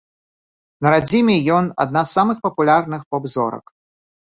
На 0.85 0.93
радзіме 0.93 1.37
ён 1.59 1.65
адна 1.87 2.01
з 2.07 2.11
самых 2.21 2.37
папулярных 2.49 3.01
поп-зорак. 3.15 3.65